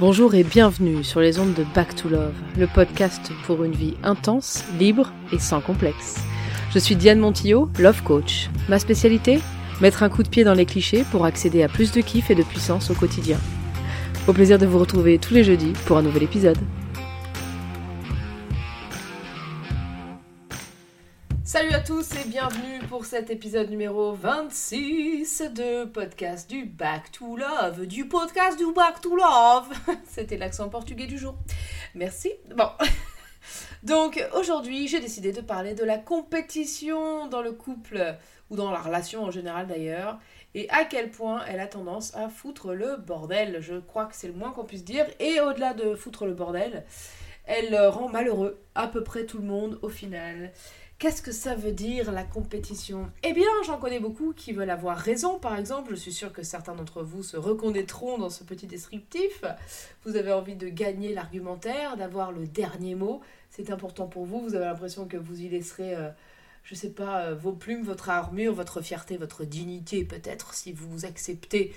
[0.00, 3.94] Bonjour et bienvenue sur les ondes de Back to Love, le podcast pour une vie
[4.02, 6.16] intense, libre et sans complexe.
[6.72, 8.50] Je suis Diane Montillot, Love Coach.
[8.68, 9.38] Ma spécialité
[9.80, 12.34] Mettre un coup de pied dans les clichés pour accéder à plus de kiff et
[12.34, 13.38] de puissance au quotidien.
[14.26, 16.58] Au plaisir de vous retrouver tous les jeudis pour un nouvel épisode.
[21.86, 28.08] Tous et bienvenue pour cet épisode numéro 26 de podcast du Back to Love, du
[28.08, 29.68] podcast du Back to Love.
[30.08, 31.34] C'était l'accent portugais du jour.
[31.94, 32.32] Merci.
[32.56, 32.68] Bon.
[33.82, 38.16] Donc aujourd'hui, j'ai décidé de parler de la compétition dans le couple
[38.48, 40.18] ou dans la relation en général d'ailleurs
[40.54, 43.58] et à quel point elle a tendance à foutre le bordel.
[43.60, 46.84] Je crois que c'est le moins qu'on puisse dire et au-delà de foutre le bordel,
[47.44, 50.50] elle rend malheureux à peu près tout le monde au final.
[50.98, 53.10] Qu'est-ce que ça veut dire la compétition?
[53.24, 55.90] Eh bien, j'en connais beaucoup qui veulent avoir raison, par exemple.
[55.90, 59.44] Je suis sûre que certains d'entre vous se reconnaîtront dans ce petit descriptif.
[60.04, 63.20] Vous avez envie de gagner l'argumentaire, d'avoir le dernier mot.
[63.50, 64.40] C'est important pour vous.
[64.40, 66.10] Vous avez l'impression que vous y laisserez, euh,
[66.62, 71.04] je sais pas, euh, vos plumes, votre armure, votre fierté, votre dignité, peut-être, si vous
[71.04, 71.74] acceptez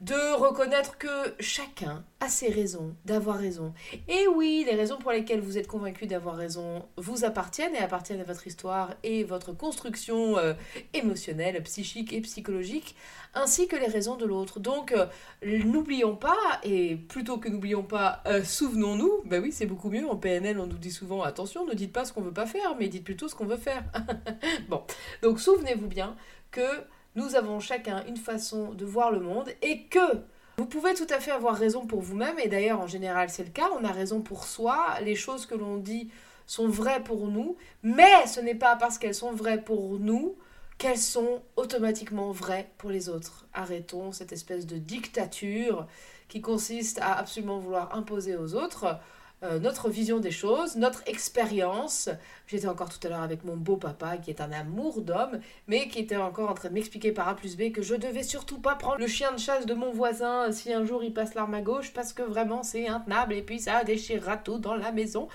[0.00, 3.72] de reconnaître que chacun a ses raisons d'avoir raison.
[4.08, 8.20] Et oui, les raisons pour lesquelles vous êtes convaincu d'avoir raison vous appartiennent et appartiennent
[8.20, 10.52] à votre histoire et votre construction euh,
[10.92, 12.94] émotionnelle, psychique et psychologique,
[13.34, 14.60] ainsi que les raisons de l'autre.
[14.60, 15.06] Donc, euh,
[15.42, 20.16] n'oublions pas, et plutôt que n'oublions pas, euh, souvenons-nous, ben oui, c'est beaucoup mieux, en
[20.16, 22.88] PNL on nous dit souvent, attention, ne dites pas ce qu'on veut pas faire, mais
[22.88, 23.84] dites plutôt ce qu'on veut faire.
[24.68, 24.82] bon,
[25.22, 26.16] donc souvenez-vous bien
[26.50, 26.66] que
[27.16, 30.22] nous avons chacun une façon de voir le monde et que
[30.58, 33.50] vous pouvez tout à fait avoir raison pour vous-même, et d'ailleurs en général c'est le
[33.50, 36.10] cas, on a raison pour soi, les choses que l'on dit
[36.46, 40.36] sont vraies pour nous, mais ce n'est pas parce qu'elles sont vraies pour nous
[40.78, 43.46] qu'elles sont automatiquement vraies pour les autres.
[43.54, 45.86] Arrêtons cette espèce de dictature
[46.28, 48.98] qui consiste à absolument vouloir imposer aux autres
[49.42, 52.08] euh, notre vision des choses, notre expérience.
[52.46, 55.88] J'étais encore tout à l'heure avec mon beau papa qui est un amour d'homme, mais
[55.88, 58.58] qui était encore en train de m'expliquer par A plus B que je devais surtout
[58.58, 61.52] pas prendre le chien de chasse de mon voisin si un jour il passe l'arme
[61.52, 65.28] à gauche parce que vraiment c'est intenable et puis ça déchirera tout dans la maison.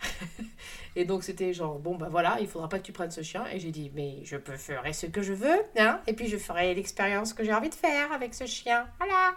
[0.96, 3.44] et donc c'était genre bon bah voilà, il faudra pas que tu prennes ce chien
[3.52, 6.36] et j'ai dit mais je peux faire ce que je veux, hein, et puis je
[6.36, 8.86] ferai l'expérience que j'ai envie de faire avec ce chien.
[8.98, 9.34] Voilà.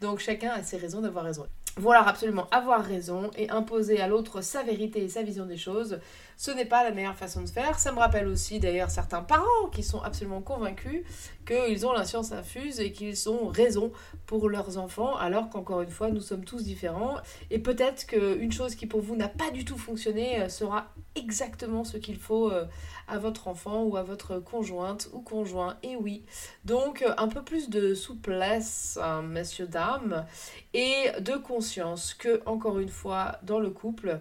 [0.00, 1.46] Donc chacun a ses raisons d'avoir raison
[1.76, 6.00] vouloir absolument avoir raison et imposer à l'autre sa vérité et sa vision des choses,
[6.36, 7.78] ce n'est pas la meilleure façon de faire.
[7.78, 11.04] Ça me rappelle aussi d'ailleurs certains parents qui sont absolument convaincus
[11.46, 13.92] qu'ils ont la science infuse et qu'ils ont raison
[14.26, 17.16] pour leurs enfants, alors qu'encore une fois, nous sommes tous différents.
[17.50, 21.84] Et peut-être qu'une chose qui pour vous n'a pas du tout fonctionné euh, sera exactement
[21.84, 22.66] ce qu'il faut euh,
[23.08, 25.76] à votre enfant ou à votre conjointe ou conjoint.
[25.82, 26.24] Et oui,
[26.64, 30.24] donc un peu plus de souplesse, hein, messieurs, dames,
[30.72, 31.69] et de conscience
[32.18, 34.20] que, encore une fois, dans le couple,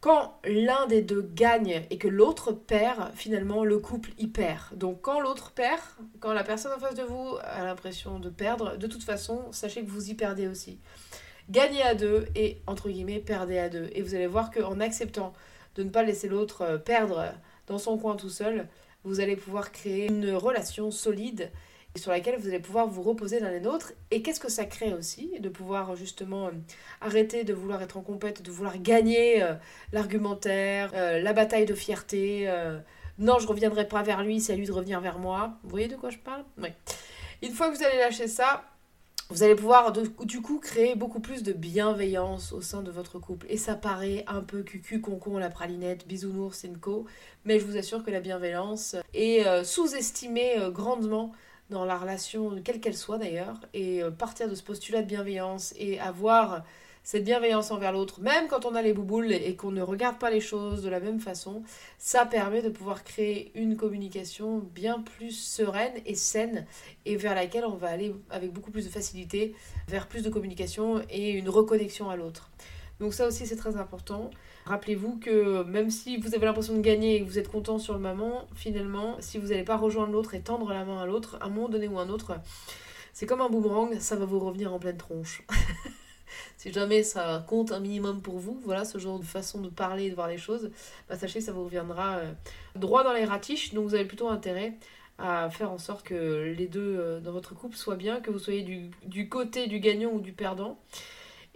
[0.00, 4.76] quand l'un des deux gagne et que l'autre perd, finalement le couple y perd.
[4.76, 5.80] Donc quand l'autre perd,
[6.20, 9.82] quand la personne en face de vous a l'impression de perdre, de toute façon, sachez
[9.82, 10.78] que vous y perdez aussi.
[11.48, 13.88] Gagnez à deux et entre guillemets perdez à deux.
[13.92, 15.32] Et vous allez voir qu'en acceptant
[15.76, 17.32] de ne pas laisser l'autre euh, perdre
[17.66, 18.68] dans son coin tout seul,
[19.04, 21.50] vous allez pouvoir créer une relation solide
[21.96, 23.92] sur laquelle vous allez pouvoir vous reposer l'un et l'autre.
[24.10, 26.52] Et qu'est-ce que ça crée aussi De pouvoir justement euh,
[27.00, 29.54] arrêter de vouloir être en compète, de vouloir gagner euh,
[29.92, 32.50] l'argumentaire, la bataille de fierté.
[33.18, 35.58] non, je reviendrai pas vers lui, c'est à lui de revenir vers moi.
[35.62, 36.44] Vous voyez de quoi je parle?
[36.58, 36.68] Oui.
[37.42, 38.64] Une fois que vous allez lâcher ça,
[39.28, 43.46] vous allez pouvoir du coup créer beaucoup plus de bienveillance au sein de votre couple.
[43.50, 47.06] Et ça paraît un peu cucu, concon, la pralinette, bisounours, co,
[47.44, 51.32] mais je vous assure que la bienveillance est euh, sous-estimée euh, grandement
[51.70, 53.56] dans la relation, quelle qu'elle soit d'ailleurs.
[53.74, 56.64] Et euh, partir de ce postulat de bienveillance et avoir
[57.06, 60.28] cette bienveillance envers l'autre, même quand on a les bouboules et qu'on ne regarde pas
[60.28, 61.62] les choses de la même façon,
[61.98, 66.66] ça permet de pouvoir créer une communication bien plus sereine et saine
[67.04, 69.54] et vers laquelle on va aller avec beaucoup plus de facilité
[69.86, 72.50] vers plus de communication et une reconnexion à l'autre.
[72.98, 74.30] Donc ça aussi c'est très important.
[74.66, 77.94] Rappelez-vous que même si vous avez l'impression de gagner et que vous êtes content sur
[77.94, 81.38] le moment, finalement, si vous n'allez pas rejoindre l'autre et tendre la main à l'autre,
[81.40, 82.36] à un moment donné ou un autre,
[83.12, 85.44] c'est comme un boomerang, ça va vous revenir en pleine tronche.
[86.56, 90.06] si jamais ça compte un minimum pour vous, voilà ce genre de façon de parler
[90.06, 90.70] et de voir les choses,
[91.08, 92.32] bah, sachez que ça vous reviendra euh,
[92.74, 94.74] droit dans les ratiches, donc vous avez plutôt intérêt
[95.18, 98.38] à faire en sorte que les deux euh, dans votre couple soient bien, que vous
[98.38, 100.78] soyez du, côté du gagnant ou du perdant.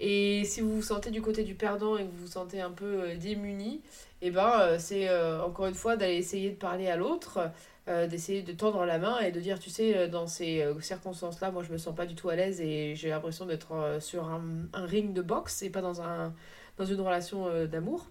[0.00, 2.70] Et si vous vous sentez du côté du perdant et que vous vous sentez un
[2.70, 3.82] peu euh, démuni,
[4.22, 5.08] et eh ben c'est
[5.40, 7.50] encore une fois d'aller essayer de parler à l'autre
[7.88, 11.62] euh, d'essayer de tendre la main et de dire, tu sais, dans ces circonstances-là, moi
[11.62, 14.42] je me sens pas du tout à l'aise et j'ai l'impression d'être sur un,
[14.74, 16.34] un, ring de boxe et pas dans, un,
[16.76, 18.08] dans une relation d'amour.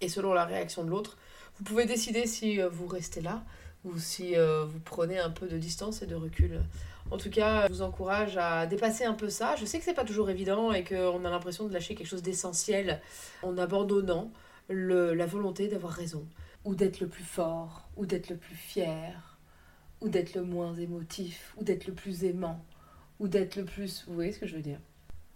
[0.00, 1.18] Et selon la réaction de l'autre,
[1.58, 3.42] vous pouvez décider si vous restez là
[3.84, 6.62] ou si vous prenez un peu de distance et de recul.
[7.10, 9.56] En tout cas, je vous encourage à dépasser un peu ça.
[9.56, 12.22] Je sais que c'est pas toujours évident et qu'on a l'impression de lâcher quelque chose
[12.22, 13.00] d'essentiel
[13.42, 14.30] en abandonnant
[14.68, 16.24] le, la volonté d'avoir raison,
[16.64, 19.38] ou d'être le plus fort, ou d'être le plus fier,
[20.00, 22.64] ou d'être le moins émotif, ou d'être le plus aimant,
[23.18, 24.04] ou d'être le plus...
[24.06, 24.78] Vous voyez ce que je veux dire?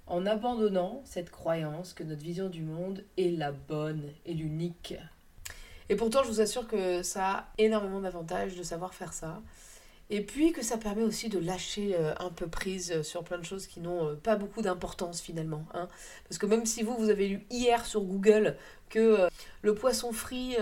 [0.07, 4.95] En abandonnant cette croyance que notre vision du monde est la bonne et l'unique.
[5.89, 9.43] Et pourtant, je vous assure que ça a énormément d'avantages de savoir faire ça.
[10.11, 13.39] Et puis que ça permet aussi de lâcher euh, un peu prise euh, sur plein
[13.39, 15.65] de choses qui n'ont euh, pas beaucoup d'importance finalement.
[15.73, 15.89] Hein.
[16.29, 18.57] Parce que même si vous, vous avez lu hier sur Google
[18.91, 19.29] que
[19.63, 20.57] le poisson frit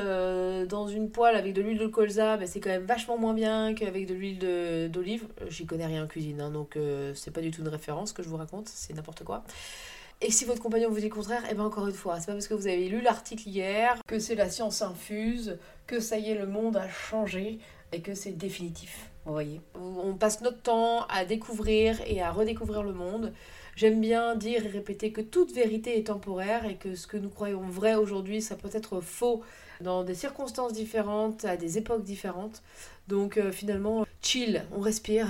[0.67, 3.75] dans une poêle avec de l'huile de colza, ben, c'est quand même vachement moins bien
[3.75, 5.27] qu'avec de l'huile d'olive.
[5.49, 6.79] J'y connais rien en cuisine, hein, donc
[7.15, 9.45] c'est pas du tout une référence que je vous raconte, c'est n'importe quoi.
[10.23, 12.27] Et si votre compagnon vous dit le contraire, et eh bien encore une fois, c'est
[12.27, 16.17] pas parce que vous avez lu l'article hier que c'est la science infuse, que ça
[16.17, 17.59] y est, le monde a changé
[17.93, 19.12] et que c'est définitif.
[19.25, 23.33] Vous voyez On passe notre temps à découvrir et à redécouvrir le monde.
[23.77, 27.31] J'aime bien dire et répéter que toute vérité est temporaire et que ce que nous
[27.31, 29.43] croyons vrai aujourd'hui, ça peut être faux
[29.81, 32.63] dans des circonstances différentes, à des époques différentes.
[33.09, 35.29] Donc euh, finalement, chill, on respire.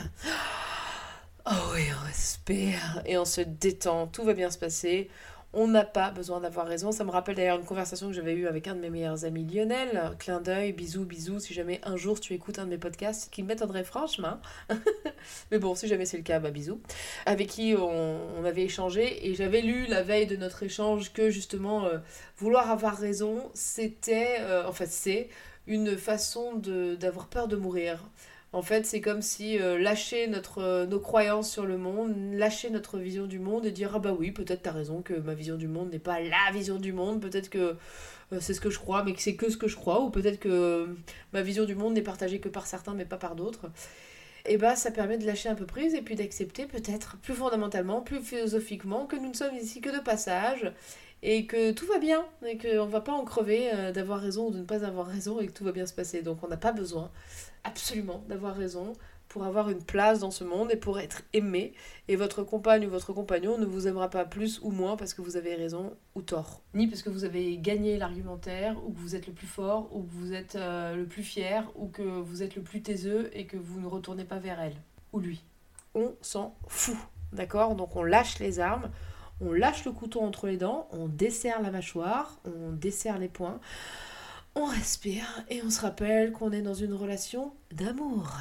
[1.45, 5.11] Oh oui, on respire et on se détend, tout va bien se passer.
[5.55, 6.93] On n'a pas besoin d'avoir raison.
[6.93, 9.45] Ça me rappelle d'ailleurs une conversation que j'avais eue avec un de mes meilleurs amis,
[9.45, 10.13] Lionel.
[10.19, 11.41] Clin d'œil, bisous, bisous.
[11.41, 14.39] Si jamais un jour tu écoutes un de mes podcasts, qui m'étonnerait franchement.
[15.51, 16.81] Mais bon, si jamais c'est le cas, bah bisous.
[17.27, 21.85] Avec qui on, avait échangé et j'avais lu la veille de notre échange que justement
[21.85, 21.99] euh,
[22.39, 25.29] vouloir avoir raison, c'était, euh, en fait, c'est
[25.67, 28.03] une façon d'avoir peur de mourir.
[28.55, 32.99] En fait, c'est comme si euh, lâcher euh, nos croyances sur le monde, lâcher notre
[32.99, 35.69] vision du monde et dire Ah bah oui, peut-être t'as raison que ma vision du
[35.69, 37.77] monde n'est pas la vision du monde, peut-être que
[38.33, 40.11] euh, c'est ce que je crois, mais que c'est que ce que je crois, ou
[40.11, 40.95] peut-être que
[41.33, 43.71] ma vision du monde n'est partagée que par certains, mais pas par d'autres.
[44.45, 48.03] Et bah ça permet de lâcher un peu prise et puis d'accepter peut-être plus fondamentalement,
[48.03, 50.73] plus philosophiquement, que nous ne sommes ici que de passage
[51.23, 54.59] et que tout va bien et qu'on va pas en crever d'avoir raison ou de
[54.59, 56.23] ne pas avoir raison et que tout va bien se passer.
[56.23, 57.11] Donc on n'a pas besoin
[57.65, 58.95] absolument d'avoir raison
[59.33, 61.73] pour avoir une place dans ce monde et pour être aimé.
[62.07, 65.23] Et votre compagne ou votre compagnon ne vous aimera pas plus ou moins parce que
[65.23, 66.61] vous avez raison ou tort.
[66.75, 70.03] Ni parce que vous avez gagné l'argumentaire, ou que vous êtes le plus fort, ou
[70.03, 73.47] que vous êtes euh, le plus fier, ou que vous êtes le plus taiseux et
[73.47, 74.77] que vous ne retournez pas vers elle
[75.15, 75.43] ou lui.
[75.95, 76.97] On s'en fout,
[77.33, 77.75] d'accord?
[77.75, 78.91] Donc on lâche les armes,
[79.43, 83.61] on lâche le couteau entre les dents, on desserre la mâchoire, on desserre les poings
[84.55, 88.37] on respire et on se rappelle qu'on est dans une relation d'amour,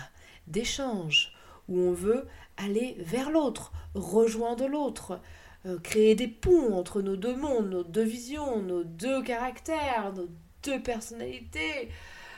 [0.48, 1.34] d'échange,
[1.70, 2.28] où on veut
[2.58, 5.22] aller vers l'autre, rejoindre l'autre,
[5.66, 10.28] euh, créer des ponts entre nos deux mondes, nos deux visions, nos deux caractères, nos
[10.64, 11.90] deux personnalités,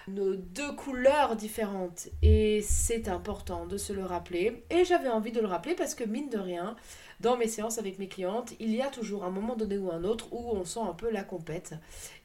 [0.08, 2.10] nos deux couleurs différentes.
[2.22, 4.66] Et c'est important de se le rappeler.
[4.70, 6.76] Et j'avais envie de le rappeler parce que mine de rien,
[7.24, 10.04] dans mes séances avec mes clientes, il y a toujours un moment donné ou un
[10.04, 11.74] autre où on sent un peu la compète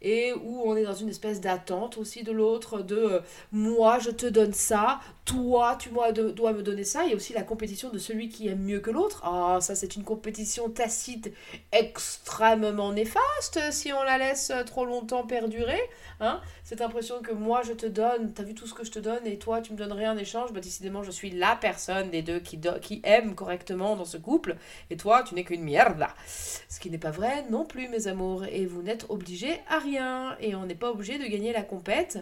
[0.02, 3.20] et où on est dans une espèce d'attente aussi de l'autre, de euh,
[3.52, 7.04] moi je te donne ça, toi tu moi, dois me donner ça.
[7.04, 9.22] Il y a aussi la compétition de celui qui aime mieux que l'autre.
[9.24, 11.32] Ah, ça c'est une compétition tacite
[11.70, 15.80] extrêmement néfaste si on la laisse trop longtemps perdurer.
[16.20, 18.98] Hein Cette impression que moi je te donne, t'as vu tout ce que je te
[18.98, 22.10] donne et toi tu me donnes rien en échange, bah décidément je suis la personne
[22.10, 24.56] des deux qui, qui aime correctement dans ce couple
[24.90, 26.06] et toi tu n'es qu'une merde.
[26.26, 30.36] Ce qui n'est pas vrai non plus mes amours et vous n'êtes obligés à rien
[30.40, 32.18] et on n'est pas obligé de gagner la compète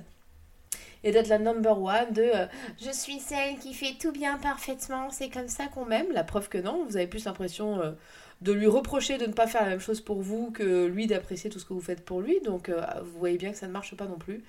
[1.05, 2.47] et d'être la number one de euh,
[2.83, 6.11] je suis celle qui fait tout bien parfaitement, c'est comme ça qu'on m'aime.
[6.13, 7.93] La preuve que non, vous avez plus l'impression euh,
[8.41, 11.49] de lui reprocher de ne pas faire la même chose pour vous que lui d'apprécier
[11.49, 12.41] tout ce que vous faites pour lui.
[12.41, 14.43] Donc euh, vous voyez bien que ça ne marche pas non plus.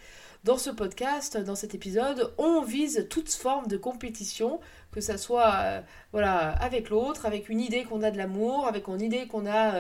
[0.48, 4.62] Dans ce podcast, dans cet épisode, on vise toute forme de compétition,
[4.94, 9.02] que ça soit voilà avec l'autre, avec une idée qu'on a de l'amour, avec une
[9.02, 9.74] idée qu'on a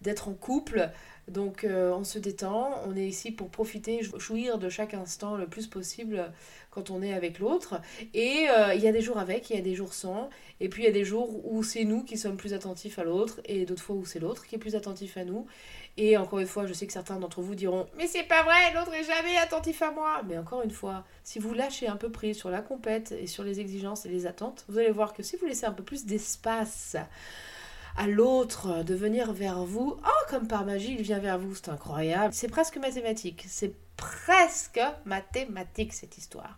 [0.00, 0.90] d'être en couple,
[1.28, 5.46] donc euh, on se détend, on est ici pour profiter, jouir de chaque instant le
[5.46, 6.32] plus possible
[6.70, 7.80] quand on est avec l'autre.
[8.14, 10.30] Et euh, il y a des jours avec, il y a des jours sans.
[10.60, 13.04] Et puis il y a des jours où c'est nous qui sommes plus attentifs à
[13.04, 15.46] l'autre et d'autres fois où c'est l'autre qui est plus attentif à nous.
[16.00, 18.72] Et encore une fois, je sais que certains d'entre vous diront Mais c'est pas vrai,
[18.72, 20.22] l'autre est jamais attentif à moi.
[20.28, 23.42] Mais encore une fois, si vous lâchez un peu prise sur la compète et sur
[23.42, 26.06] les exigences et les attentes, vous allez voir que si vous laissez un peu plus
[26.06, 26.96] d'espace
[27.96, 29.96] à l'autre de venir vers vous.
[29.98, 32.32] Oh, comme par magie, il vient vers vous, c'est incroyable.
[32.32, 33.44] C'est presque mathématique.
[33.48, 36.56] C'est presque mathématique cette histoire.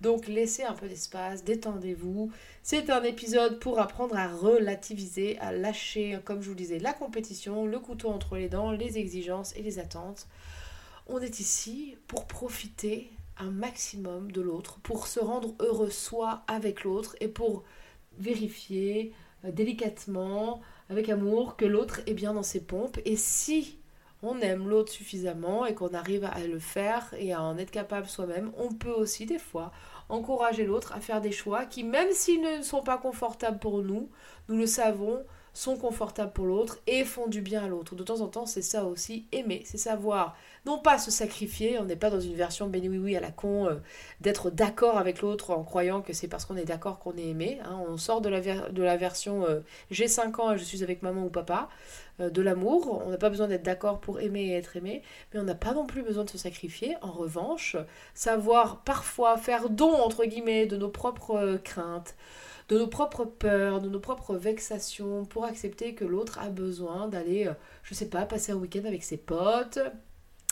[0.00, 2.30] Donc laissez un peu d'espace, détendez-vous.
[2.62, 7.66] C'est un épisode pour apprendre à relativiser, à lâcher, comme je vous disais, la compétition,
[7.66, 10.28] le couteau entre les dents, les exigences et les attentes.
[11.08, 16.84] On est ici pour profiter un maximum de l'autre, pour se rendre heureux soi avec
[16.84, 17.64] l'autre et pour
[18.18, 19.12] vérifier
[19.44, 22.98] euh, délicatement, avec amour, que l'autre est bien dans ses pompes.
[23.04, 23.78] Et si
[24.22, 28.06] on aime l'autre suffisamment et qu'on arrive à le faire et à en être capable
[28.06, 29.72] soi-même, on peut aussi des fois
[30.08, 34.08] encourager l'autre à faire des choix qui, même s'ils ne sont pas confortables pour nous,
[34.48, 37.94] nous le savons, sont confortables pour l'autre et font du bien à l'autre.
[37.94, 41.84] De temps en temps, c'est ça aussi, aimer, c'est savoir non pas se sacrifier, on
[41.84, 43.76] n'est pas dans une version béni oui oui à la con, euh,
[44.20, 47.58] d'être d'accord avec l'autre en croyant que c'est parce qu'on est d'accord qu'on est aimé.
[47.64, 47.80] Hein.
[47.88, 51.30] on sort de la, version euh, j'ai 5 ans et je suis avec maman ou
[51.30, 51.68] papa,
[52.20, 53.02] euh, de l'amour.
[53.04, 55.02] On n'a pas besoin d'être d'accord pour aimer et être aimé,
[55.34, 56.96] mais on n'a pas non plus besoin de se sacrifier.
[57.02, 57.76] En revanche,
[58.14, 62.14] savoir parfois faire don entre guillemets de nos propres craintes
[62.68, 67.46] de nos propres peurs, de nos propres vexations, pour accepter que l'autre a besoin d'aller,
[67.46, 69.78] euh, je sais pas, passer un week-end avec ses potes,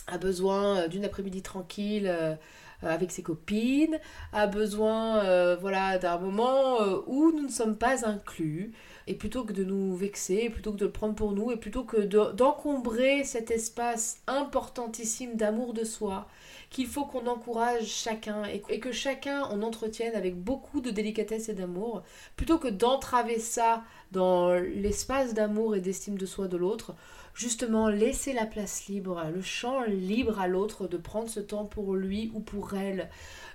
[0.06, 2.34] a besoin euh, d'une après-midi tranquille euh,
[2.82, 3.98] avec ses copines,
[4.32, 8.72] a besoin voilà d'un moment où nous ne sommes pas inclus.
[9.06, 11.82] Et plutôt que de nous vexer, plutôt que de le prendre pour nous et plutôt
[11.82, 16.28] que d'encombrer cet espace importantissime d'amour de soi
[16.70, 21.54] qu'il faut qu'on encourage chacun et, que chacun en entretienne avec beaucoup de délicatesse et
[21.54, 22.04] d'amour,
[22.36, 23.82] plutôt que d'entraver ça
[24.12, 26.94] dans l'espace d'amour et d'estime de soi de l'autre,
[27.40, 31.94] justement laisser la place libre, le champ libre à l'autre de prendre ce temps pour
[31.94, 33.08] lui ou pour elle,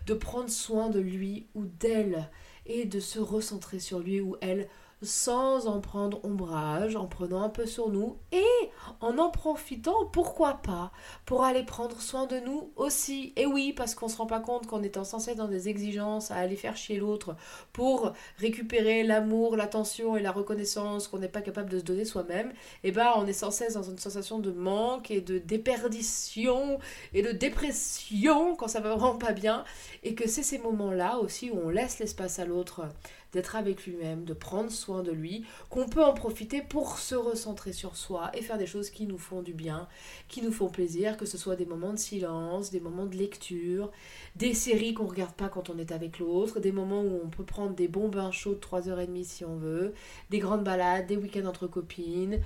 [0.07, 2.27] de prendre soin de lui ou d'elle
[2.65, 4.67] et de se recentrer sur lui ou elle
[5.01, 8.43] sans en prendre ombrage, en prenant un peu sur nous et
[9.01, 10.91] en en profitant, pourquoi pas,
[11.25, 13.33] pour aller prendre soin de nous aussi.
[13.35, 16.35] Et oui, parce qu'on se rend pas compte qu'en étant censé dans des exigences à
[16.35, 17.35] aller faire chier l'autre
[17.73, 22.49] pour récupérer l'amour, l'attention et la reconnaissance qu'on n'est pas capable de se donner soi-même,
[22.83, 26.79] et eh ben on est sans cesse dans une sensation de manque et de déperdition
[27.13, 29.63] et de dépression quand ça va vraiment pas bien
[30.03, 32.87] et que c'est ces moments-là aussi où on laisse l'espace à l'autre
[33.35, 37.73] d'être avec lui-même, de prendre soin de lui, qu'on peut en profiter pour se recentrer
[37.73, 39.87] sur soi et faire des choses qui nous font du bien,
[40.29, 43.91] qui nous font plaisir, que ce soit des moments de silence, des moments de lecture,
[44.35, 47.43] des séries qu'on regarde pas quand on est avec l'autre, des moments où on peut
[47.43, 49.93] prendre des bons bains chauds de 3h30 si on veut,
[50.29, 52.41] des grandes balades, des week-ends entre copines.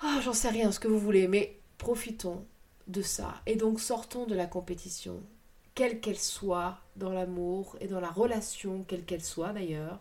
[0.00, 2.44] Ah, j'en sais rien, ce que vous voulez, mais profitons
[2.86, 3.34] de ça.
[3.46, 5.22] Et donc sortons de la compétition,
[5.76, 10.00] quelle qu'elle soit, dans l'amour et dans la relation, quelle qu'elle soit d'ailleurs.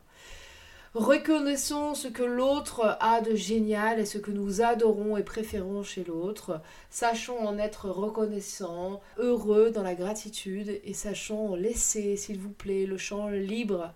[0.95, 6.05] Reconnaissons ce que l'autre a de génial et ce que nous adorons et préférons chez
[6.05, 6.61] l'autre.
[6.89, 12.97] Sachons en être reconnaissants, heureux dans la gratitude et sachons laisser, s'il vous plaît, le
[12.97, 13.93] champ libre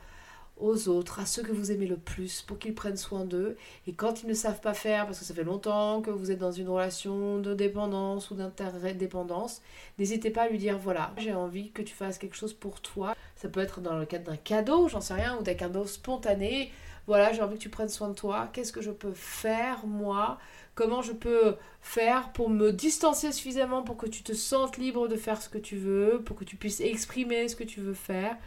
[0.60, 3.58] aux autres, à ceux que vous aimez le plus, pour qu'ils prennent soin d'eux.
[3.88, 6.40] Et quand ils ne savent pas faire, parce que ça fait longtemps que vous êtes
[6.40, 9.62] dans une relation de dépendance ou d'interdépendance,
[9.98, 13.16] n'hésitez pas à lui dire voilà, j'ai envie que tu fasses quelque chose pour toi.
[13.36, 16.72] Ça peut être dans le cadre d'un cadeau, j'en sais rien, ou d'un cadeau spontané
[17.10, 20.38] voilà, j'ai envie que tu prennes soin de toi, qu'est-ce que je peux faire moi?
[20.76, 25.16] Comment je peux faire pour me distancer suffisamment pour que tu te sentes libre de
[25.16, 28.38] faire ce que tu veux, pour que tu puisses exprimer ce que tu veux faire?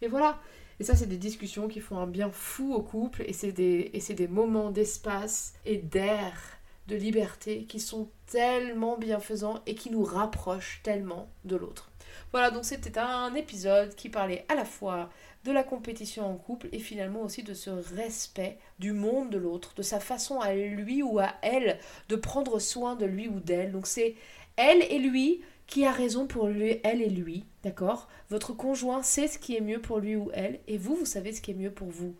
[0.00, 0.40] Et voilà.
[0.78, 3.90] Et ça, c'est des discussions qui font un bien fou au couple et c'est des,
[3.90, 6.32] des moments d'espace et d'air,
[6.86, 11.90] de liberté qui sont tellement bienfaisants et qui nous rapprochent tellement de l'autre.
[12.32, 15.10] Voilà, donc c'était un épisode qui parlait à la fois
[15.44, 19.74] de la compétition en couple et finalement aussi de ce respect du monde de l'autre,
[19.76, 21.78] de sa façon à lui ou à elle
[22.08, 23.72] de prendre soin de lui ou d'elle.
[23.72, 24.16] Donc c'est
[24.56, 28.08] elle et lui qui a raison pour lui, elle et lui, d'accord?
[28.30, 31.32] Votre conjoint sait ce qui est mieux pour lui ou elle et vous, vous savez
[31.32, 32.14] ce qui est mieux pour vous.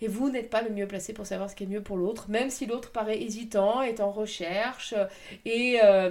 [0.00, 2.28] Et vous n'êtes pas le mieux placé pour savoir ce qui est mieux pour l'autre,
[2.28, 4.94] même si l'autre paraît hésitant, est en recherche
[5.44, 6.10] et euh,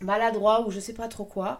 [0.00, 1.58] maladroit ou je sais pas trop quoi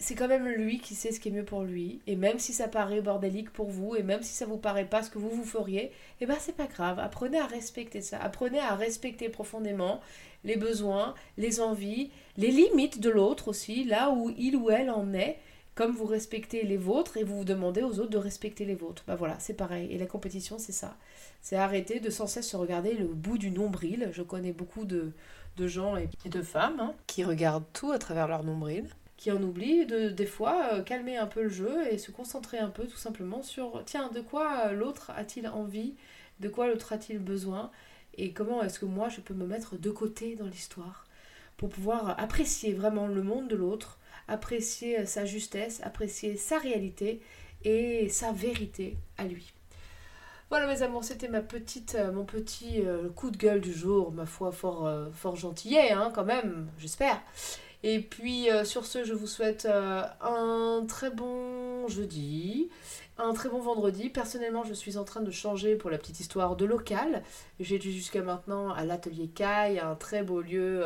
[0.00, 2.00] c'est quand même lui qui sait ce qui est mieux pour lui.
[2.06, 5.02] Et même si ça paraît bordélique pour vous, et même si ça vous paraît pas
[5.02, 6.98] ce que vous vous feriez, eh ben c'est pas grave.
[6.98, 8.18] Apprenez à respecter ça.
[8.18, 10.00] Apprenez à respecter profondément
[10.44, 15.12] les besoins, les envies, les limites de l'autre aussi, là où il ou elle en
[15.12, 15.38] est,
[15.74, 19.04] comme vous respectez les vôtres et vous vous demandez aux autres de respecter les vôtres.
[19.06, 19.92] Bah voilà, c'est pareil.
[19.92, 20.96] Et la compétition, c'est ça.
[21.42, 24.08] C'est arrêter de sans cesse se regarder le bout du nombril.
[24.12, 25.12] Je connais beaucoup de,
[25.58, 28.88] gens et de femmes hein, qui regardent tout à travers leur nombril
[29.20, 32.58] qui en oublie de des fois euh, calmer un peu le jeu et se concentrer
[32.58, 35.94] un peu tout simplement sur tiens de quoi euh, l'autre a-t-il envie,
[36.40, 37.70] de quoi l'autre a-t-il besoin?
[38.16, 41.04] Et comment est-ce que moi je peux me mettre de côté dans l'histoire?
[41.58, 47.20] Pour pouvoir apprécier vraiment le monde de l'autre, apprécier sa justesse, apprécier sa réalité
[47.62, 49.52] et sa vérité à lui.
[50.48, 54.10] Voilà mes amours, c'était ma petite, euh, mon petit euh, coup de gueule du jour,
[54.12, 57.22] ma foi fort, euh, fort gentillet hein, quand même, j'espère.
[57.82, 62.68] Et puis sur ce, je vous souhaite un très bon jeudi,
[63.16, 64.10] un très bon vendredi.
[64.10, 67.22] Personnellement, je suis en train de changer pour la petite histoire de local.
[67.58, 70.84] J'ai jusqu'à maintenant à l'atelier Caille, un très beau lieu